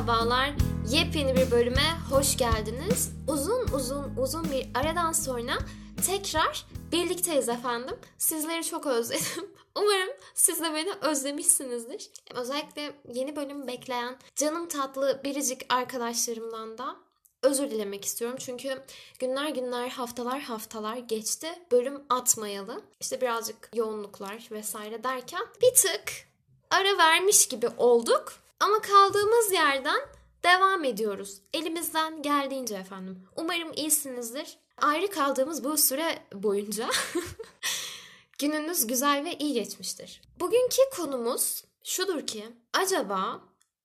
[0.00, 0.50] Merhabalar,
[0.90, 3.12] yepyeni bir bölüme hoş geldiniz.
[3.28, 5.52] Uzun uzun uzun bir aradan sonra
[6.06, 7.96] tekrar birlikteyiz efendim.
[8.18, 9.50] Sizleri çok özledim.
[9.74, 12.10] Umarım siz de beni özlemişsinizdir.
[12.34, 16.96] Özellikle yeni bölüm bekleyen canım tatlı biricik arkadaşlarımdan da
[17.42, 18.36] özür dilemek istiyorum.
[18.40, 18.82] Çünkü
[19.18, 21.48] günler günler haftalar haftalar geçti.
[21.72, 22.82] Bölüm atmayalı.
[23.00, 26.12] İşte birazcık yoğunluklar vesaire derken bir tık
[26.70, 28.40] ara vermiş gibi olduk.
[28.60, 30.00] Ama kaldığımız yerden
[30.44, 31.42] devam ediyoruz.
[31.54, 33.28] Elimizden geldiğince efendim.
[33.36, 34.58] Umarım iyisinizdir.
[34.78, 36.88] Ayrı kaldığımız bu süre boyunca
[38.38, 40.22] gününüz güzel ve iyi geçmiştir.
[40.40, 43.40] Bugünkü konumuz şudur ki acaba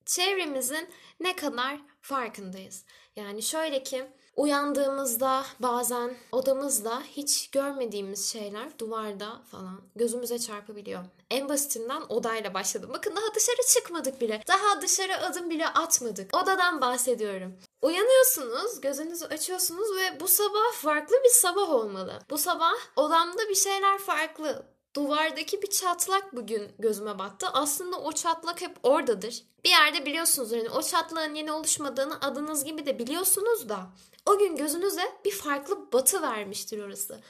[0.06, 0.90] çevremizin
[1.20, 2.86] ne kadar farkındayız?
[3.16, 11.04] Yani şöyle ki uyandığımızda bazen odamızda hiç görmediğimiz şeyler duvarda falan gözümüze çarpabiliyor.
[11.32, 12.90] En basitinden odayla başladım.
[12.94, 14.44] Bakın daha dışarı çıkmadık bile.
[14.48, 16.36] Daha dışarı adım bile atmadık.
[16.36, 17.54] Odadan bahsediyorum.
[17.82, 22.20] Uyanıyorsunuz, gözünüzü açıyorsunuz ve bu sabah farklı bir sabah olmalı.
[22.30, 24.75] Bu sabah odamda bir şeyler farklı.
[24.96, 27.48] Duvardaki bir çatlak bugün gözüme battı.
[27.54, 29.44] Aslında o çatlak hep oradadır.
[29.64, 33.88] Bir yerde biliyorsunuz yani o çatlağın yeni oluşmadığını adınız gibi de biliyorsunuz da
[34.26, 37.22] o gün gözünüze bir farklı batı vermiştir orası.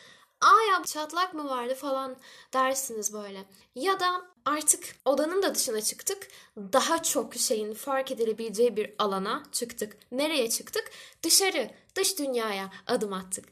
[0.41, 2.15] Aa ya çatlak mı vardı falan
[2.53, 3.45] dersiniz böyle.
[3.75, 6.27] Ya da artık odanın da dışına çıktık.
[6.57, 9.97] Daha çok şeyin fark edilebileceği bir alana çıktık.
[10.11, 10.91] Nereye çıktık?
[11.23, 13.45] Dışarı, dış dünyaya adım attık.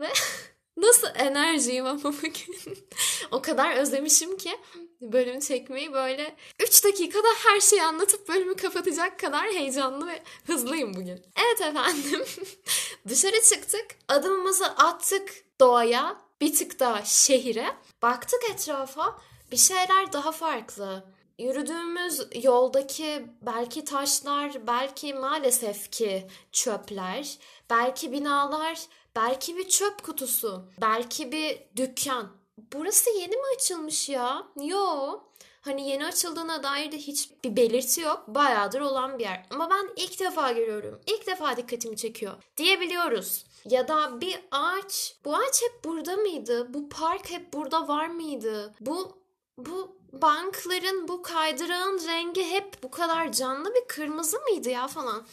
[0.00, 0.08] Ve
[0.76, 2.78] Nasıl enerjiyim ama bugün.
[3.30, 4.58] o kadar özlemişim ki
[5.00, 11.22] bölüm çekmeyi böyle 3 dakikada her şeyi anlatıp bölümü kapatacak kadar heyecanlı ve hızlıyım bugün.
[11.36, 12.24] Evet efendim.
[13.08, 13.86] Dışarı çıktık.
[14.08, 16.26] Adımımızı attık doğaya.
[16.40, 17.76] Bir tık daha şehire.
[18.02, 19.18] Baktık etrafa.
[19.52, 21.04] Bir şeyler daha farklı.
[21.38, 27.38] Yürüdüğümüz yoldaki belki taşlar, belki maalesef ki çöpler,
[27.70, 28.78] belki binalar,
[29.16, 32.28] belki bir çöp kutusu, belki bir dükkan.
[32.72, 34.46] Burası yeni mi açılmış ya?
[34.60, 35.20] Yo.
[35.60, 38.24] Hani yeni açıldığına dair de hiçbir belirti yok.
[38.28, 39.46] Bayağıdır olan bir yer.
[39.50, 41.00] Ama ben ilk defa görüyorum.
[41.06, 42.34] İlk defa dikkatimi çekiyor.
[42.56, 43.44] Diyebiliyoruz.
[43.64, 45.16] Ya da bir ağaç.
[45.24, 46.74] Bu ağaç hep burada mıydı?
[46.74, 48.74] Bu park hep burada var mıydı?
[48.80, 49.18] Bu
[49.58, 55.26] bu bankların bu kaydırağın rengi hep bu kadar canlı bir kırmızı mıydı ya falan.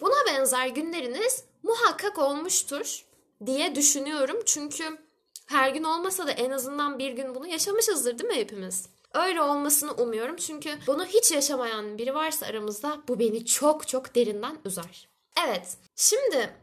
[0.00, 3.04] Buna benzer günleriniz muhakkak olmuştur
[3.46, 4.36] diye düşünüyorum.
[4.46, 4.98] Çünkü
[5.46, 8.88] her gün olmasa da en azından bir gün bunu yaşamışızdır değil mi hepimiz?
[9.14, 14.58] Öyle olmasını umuyorum çünkü bunu hiç yaşamayan biri varsa aramızda bu beni çok çok derinden
[14.64, 15.08] üzer.
[15.46, 16.54] Evet, şimdi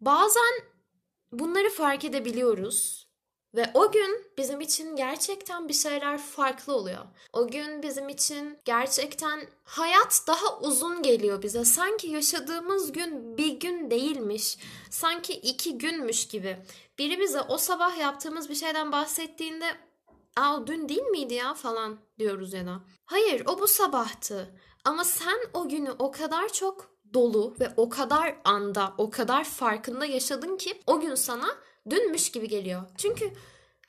[0.00, 0.52] bazen
[1.32, 2.99] bunları fark edebiliyoruz
[3.54, 7.04] ve o gün bizim için gerçekten bir şeyler farklı oluyor.
[7.32, 11.64] O gün bizim için gerçekten hayat daha uzun geliyor bize.
[11.64, 14.58] Sanki yaşadığımız gün bir gün değilmiş.
[14.90, 16.56] Sanki iki günmüş gibi.
[16.98, 19.76] Biri bize o sabah yaptığımız bir şeyden bahsettiğinde
[20.36, 22.80] Aa dün değil miydi ya falan diyoruz ya.
[23.04, 24.54] Hayır o bu sabahtı.
[24.84, 30.06] Ama sen o günü o kadar çok dolu ve o kadar anda, o kadar farkında
[30.06, 31.56] yaşadın ki o gün sana
[31.90, 32.82] dünmüş gibi geliyor.
[32.98, 33.24] Çünkü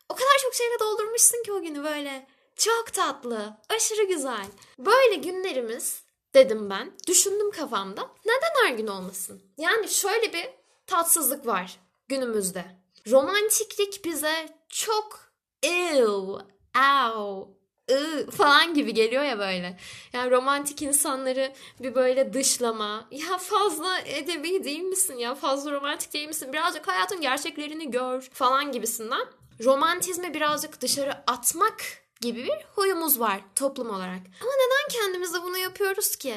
[0.10, 2.28] o kadar çok şeyle doldurmuşsun ki o günü böyle.
[2.56, 4.46] Çok tatlı, aşırı güzel.
[4.80, 6.04] Böyle günlerimiz
[6.34, 6.92] dedim ben.
[7.08, 8.10] Düşündüm kafamda.
[8.26, 9.42] Neden her gün olmasın?
[9.58, 10.50] Yani şöyle bir
[10.88, 12.66] tatsızlık var günümüzde.
[13.10, 15.20] Romantiklik bize çok
[15.64, 17.52] ew, ow,
[17.92, 19.78] ı falan gibi geliyor ya böyle.
[20.14, 23.08] Yani romantik insanları bir böyle dışlama.
[23.12, 25.36] Ya fazla edebi değil misin ya?
[25.36, 26.54] Fazla romantik değil misin?
[26.54, 29.28] Birazcık hayatın gerçeklerini gör falan gibisinden.
[29.64, 31.82] Romantizmi birazcık dışarı atmak
[32.22, 34.22] gibi bir huyumuz var toplum olarak.
[34.42, 36.36] Ama neden kendimize bunu yapıyoruz ki?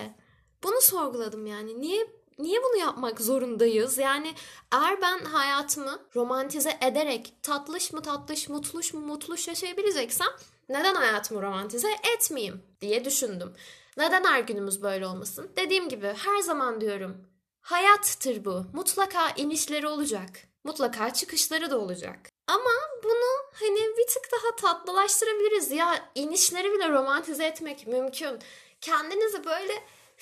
[0.63, 1.81] Bunu sorguladım yani.
[1.81, 2.07] Niye
[2.39, 3.99] niye bunu yapmak zorundayız?
[3.99, 4.35] Yani
[4.73, 10.29] eğer ben hayatımı romantize ederek tatlış mı tatlış, mutluş mu mutluş yaşayabileceksem
[10.69, 13.53] neden hayatımı romantize etmeyeyim diye düşündüm.
[13.97, 15.51] Neden her günümüz böyle olmasın?
[15.57, 17.17] Dediğim gibi her zaman diyorum.
[17.61, 18.65] Hayattır bu.
[18.73, 20.31] Mutlaka inişleri olacak.
[20.65, 22.19] Mutlaka çıkışları da olacak.
[22.47, 22.71] Ama
[23.05, 25.71] bunu hani bir tık daha tatlılaştırabiliriz.
[25.71, 28.39] Ya inişleri bile romantize etmek mümkün.
[28.81, 29.73] Kendinizi böyle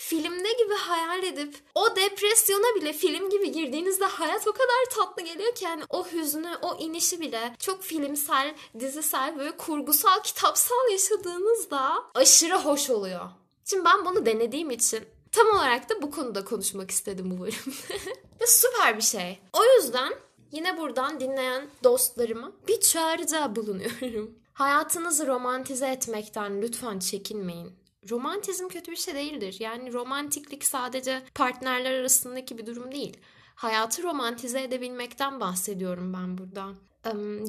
[0.09, 5.55] filmde gibi hayal edip o depresyona bile film gibi girdiğinizde hayat o kadar tatlı geliyor
[5.55, 12.59] ki yani o hüznü, o inişi bile çok filmsel, dizisel böyle kurgusal, kitapsal yaşadığınızda aşırı
[12.59, 13.31] hoş oluyor.
[13.65, 17.77] Şimdi ben bunu denediğim için tam olarak da bu konuda konuşmak istedim bu bölümde.
[18.41, 19.39] Ve süper bir şey.
[19.53, 20.15] O yüzden
[20.53, 24.39] yine buradan dinleyen dostlarıma bir çağrıda bulunuyorum.
[24.53, 27.82] Hayatınızı romantize etmekten lütfen çekinmeyin.
[28.11, 29.57] Romantizm kötü bir şey değildir.
[29.61, 33.17] Yani romantiklik sadece partnerler arasındaki bir durum değil.
[33.55, 36.67] Hayatı romantize edebilmekten bahsediyorum ben burada.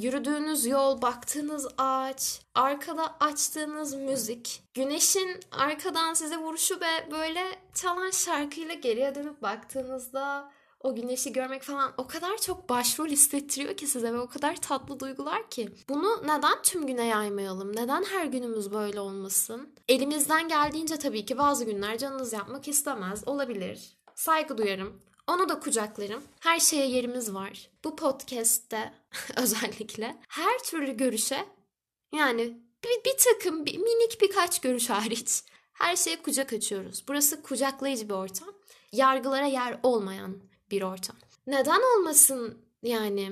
[0.02, 8.74] yürüdüğünüz yol, baktığınız ağaç, arkada açtığınız müzik, güneşin arkadan size vuruşu ve böyle çalan şarkıyla
[8.74, 10.52] geriye dönüp baktığınızda
[10.84, 15.00] o güneşi görmek falan o kadar çok başrol hissettiriyor ki size ve o kadar tatlı
[15.00, 15.70] duygular ki.
[15.90, 17.76] Bunu neden tüm güne yaymayalım?
[17.76, 19.76] Neden her günümüz böyle olmasın?
[19.88, 23.28] Elimizden geldiğince tabii ki bazı günler canınız yapmak istemez.
[23.28, 23.98] Olabilir.
[24.16, 25.02] Saygı duyarım.
[25.28, 26.24] Onu da kucaklarım.
[26.40, 27.70] Her şeye yerimiz var.
[27.84, 28.94] Bu podcast'te
[29.38, 31.46] özellikle her türlü görüşe
[32.14, 35.44] yani bir, bir takım bir, minik birkaç görüş hariç
[35.74, 37.04] her şeye kucak açıyoruz.
[37.08, 38.50] Burası kucaklayıcı bir ortam.
[38.92, 40.38] Yargılara yer olmayan
[40.74, 41.16] bir ortam.
[41.48, 43.32] Neden olmasın yani?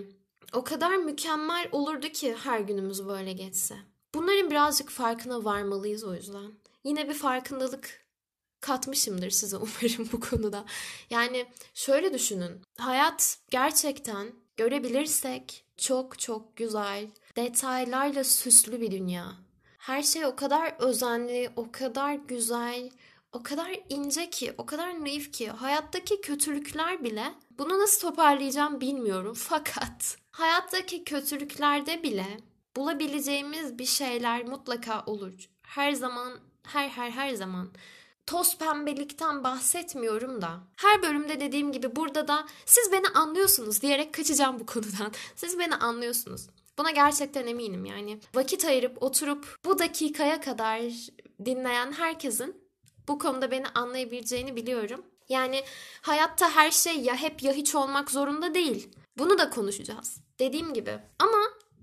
[0.53, 3.75] O kadar mükemmel olurdu ki her günümüz böyle geçse.
[4.13, 6.51] Bunların birazcık farkına varmalıyız o yüzden.
[6.83, 8.05] Yine bir farkındalık
[8.59, 10.65] katmışımdır size umarım bu konuda.
[11.09, 12.61] Yani şöyle düşünün.
[12.77, 19.25] Hayat gerçekten görebilirsek çok çok güzel, detaylarla süslü bir dünya.
[19.77, 22.89] Her şey o kadar özenli, o kadar güzel,
[23.31, 29.33] o kadar ince ki, o kadar naif ki hayattaki kötülükler bile bunu nasıl toparlayacağım bilmiyorum
[29.37, 32.37] fakat hayattaki kötülüklerde bile
[32.75, 35.49] bulabileceğimiz bir şeyler mutlaka olur.
[35.61, 37.71] Her zaman, her her her zaman
[38.25, 40.59] toz pembelikten bahsetmiyorum da.
[40.77, 45.11] Her bölümde dediğim gibi burada da siz beni anlıyorsunuz diyerek kaçacağım bu konudan.
[45.35, 46.47] Siz beni anlıyorsunuz.
[46.77, 48.19] Buna gerçekten eminim yani.
[48.35, 50.81] Vakit ayırıp oturup bu dakikaya kadar
[51.45, 52.70] dinleyen herkesin
[53.07, 55.05] bu konuda beni anlayabileceğini biliyorum.
[55.29, 55.63] Yani
[56.01, 58.89] hayatta her şey ya hep ya hiç olmak zorunda değil.
[59.17, 60.21] Bunu da konuşacağız.
[60.39, 60.99] Dediğim gibi.
[61.19, 61.37] Ama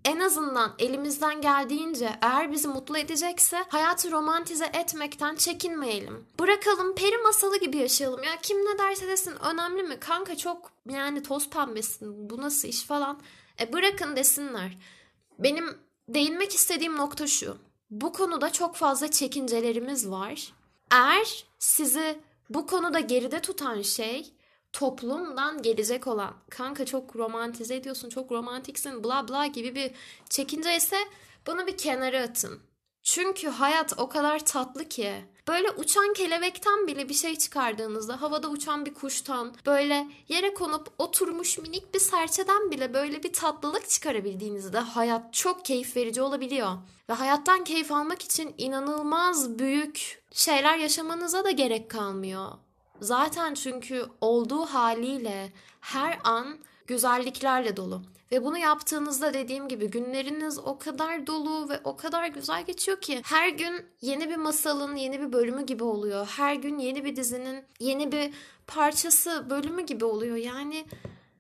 [0.05, 6.27] en azından elimizden geldiğince eğer bizi mutlu edecekse hayatı romantize etmekten çekinmeyelim.
[6.41, 8.23] Bırakalım peri masalı gibi yaşayalım.
[8.23, 10.01] Ya kim ne derse desin önemli mi?
[10.01, 13.21] Kanka çok yani toz pembesin bu nasıl iş falan.
[13.61, 14.79] E bırakın desinler.
[15.39, 15.79] Benim
[16.09, 17.57] değinmek istediğim nokta şu.
[17.91, 20.53] Bu konuda çok fazla çekincelerimiz var.
[20.91, 22.19] Eğer sizi
[22.51, 24.33] bu konuda geride tutan şey
[24.73, 29.91] toplumdan gelecek olan kanka çok romantize ediyorsun, çok romantiksin bla bla gibi bir
[30.31, 30.97] çekince ise
[31.47, 32.68] bunu bir kenara atın.
[33.11, 35.13] Çünkü hayat o kadar tatlı ki.
[35.49, 41.59] Böyle uçan kelebekten bile bir şey çıkardığınızda, havada uçan bir kuştan, böyle yere konup oturmuş
[41.59, 46.73] minik bir serçeden bile böyle bir tatlılık çıkarabildiğinizde hayat çok keyif verici olabiliyor.
[47.11, 52.49] Ve hayattan keyif almak için inanılmaz büyük şeyler yaşamanıza da gerek kalmıyor.
[53.01, 58.03] Zaten çünkü olduğu haliyle her an güzelliklerle dolu.
[58.33, 63.21] Ve bunu yaptığınızda dediğim gibi günleriniz o kadar dolu ve o kadar güzel geçiyor ki
[63.25, 66.27] her gün yeni bir masalın yeni bir bölümü gibi oluyor.
[66.27, 68.31] Her gün yeni bir dizinin yeni bir
[68.67, 70.37] parçası bölümü gibi oluyor.
[70.37, 70.87] Yani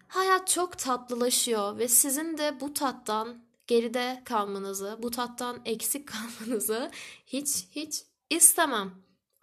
[0.08, 6.08] hayat çok tatlılaşıyor ve sizin de bu tattan geride kalmanızı, bu tattan eksik
[6.38, 6.90] kalmanızı
[7.26, 8.90] hiç hiç istemem.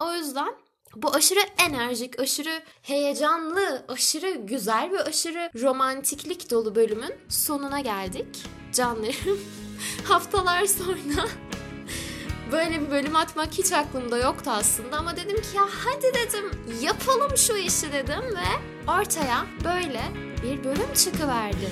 [0.00, 0.54] O yüzden
[0.96, 8.26] bu aşırı enerjik, aşırı heyecanlı, aşırı güzel ve aşırı romantiklik dolu bölümün sonuna geldik.
[8.72, 9.40] Canlarım
[10.04, 11.28] haftalar sonra
[12.52, 16.50] böyle bir bölüm atmak hiç aklımda yoktu aslında ama dedim ki ya hadi dedim
[16.82, 20.02] yapalım şu işi dedim ve ortaya böyle
[20.42, 21.68] bir bölüm çıkıverdi.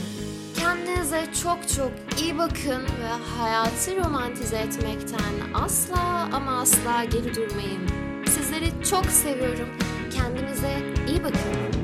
[0.59, 7.94] Kendinize çok çok iyi bakın ve hayatı romantize etmekten asla ama asla geri durmayın.
[8.95, 9.69] Çok seviyorum.
[10.11, 11.84] Kendinize iyi bakın.